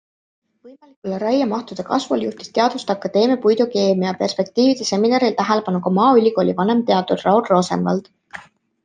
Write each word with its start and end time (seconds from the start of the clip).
Võimalikule 0.67 1.17
raiemahtude 1.23 1.83
kasvule 1.89 2.25
juhtis 2.27 2.49
Teaduste 2.55 2.93
Akadeemia 2.93 3.37
puidukeemia 3.43 4.13
perspektiivide 4.23 4.87
seminaril 4.93 5.37
tähelepanu 5.43 5.83
ka 5.89 5.93
Maaülikooli 5.99 6.57
vanemteadur 6.63 7.23
Raul 7.27 7.43
Rosenvald. 7.51 8.11